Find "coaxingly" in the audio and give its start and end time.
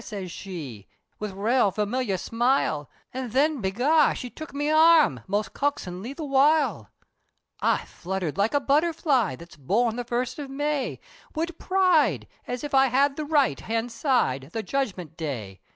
5.53-6.13